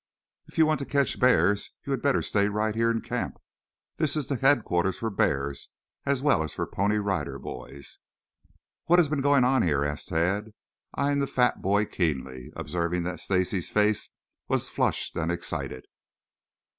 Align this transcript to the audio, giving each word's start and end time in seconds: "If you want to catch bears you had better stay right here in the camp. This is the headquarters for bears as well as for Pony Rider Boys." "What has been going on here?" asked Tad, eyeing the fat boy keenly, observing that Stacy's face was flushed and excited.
"If 0.47 0.57
you 0.57 0.65
want 0.65 0.79
to 0.79 0.85
catch 0.87 1.19
bears 1.19 1.69
you 1.85 1.91
had 1.91 2.01
better 2.01 2.23
stay 2.23 2.47
right 2.49 2.73
here 2.73 2.89
in 2.89 3.01
the 3.01 3.07
camp. 3.07 3.37
This 3.97 4.15
is 4.15 4.25
the 4.25 4.35
headquarters 4.37 4.97
for 4.97 5.11
bears 5.11 5.69
as 6.07 6.23
well 6.23 6.41
as 6.41 6.53
for 6.55 6.65
Pony 6.65 6.97
Rider 6.97 7.37
Boys." 7.37 7.99
"What 8.85 8.97
has 8.97 9.09
been 9.09 9.21
going 9.21 9.43
on 9.43 9.61
here?" 9.61 9.83
asked 9.85 10.07
Tad, 10.07 10.55
eyeing 10.95 11.19
the 11.19 11.27
fat 11.27 11.61
boy 11.61 11.85
keenly, 11.85 12.49
observing 12.55 13.03
that 13.03 13.19
Stacy's 13.19 13.69
face 13.69 14.09
was 14.47 14.69
flushed 14.69 15.15
and 15.15 15.31
excited. 15.31 15.85